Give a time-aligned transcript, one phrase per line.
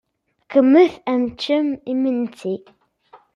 [0.43, 2.55] Qqimet ad teččem imensi.